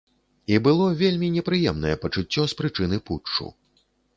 [0.53, 3.45] І было вельмі непрыемнае пачуццё з прычыны путчу.